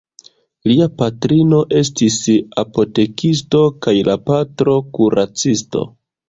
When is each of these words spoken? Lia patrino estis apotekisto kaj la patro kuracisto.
Lia 0.69 0.85
patrino 1.01 1.59
estis 1.81 2.17
apotekisto 2.63 3.61
kaj 3.87 3.95
la 4.09 4.17
patro 4.31 4.75
kuracisto. 4.99 5.87